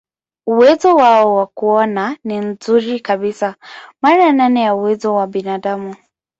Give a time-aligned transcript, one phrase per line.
[0.47, 3.55] Uwezo wao wa kuona ni mzuri kabisa,
[4.01, 5.95] mara nane ya uwezo wa binadamu.